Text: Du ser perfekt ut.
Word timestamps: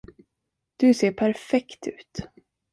Du 0.79 0.95
ser 0.95 1.11
perfekt 1.11 1.85
ut. 1.87 2.13